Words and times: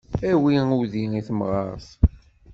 Awi 0.31 0.55
udi 0.79 1.03
i 1.19 1.21
tamɣart. 1.27 1.87